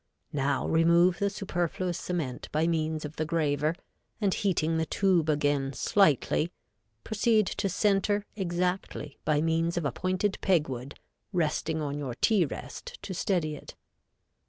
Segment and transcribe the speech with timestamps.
[0.33, 3.75] Now remove the superfluous cement by means of the graver,
[4.19, 6.51] and heating the tube again slightly,
[7.03, 10.95] proceed to center exactly by means of a pointed peg wood,
[11.31, 13.75] resting on your T rest to steady it.